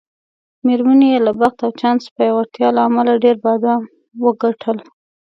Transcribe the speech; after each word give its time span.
میرمنې 0.65 1.07
یې 1.13 1.19
له 1.25 1.31
بخت 1.39 1.57
او 1.65 1.71
چانس 1.79 2.03
پیاوړتیا 2.15 2.67
له 2.75 2.81
امله 2.87 3.13
ډېر 3.23 3.35
بادام 3.45 3.81
وګټل. 4.23 4.77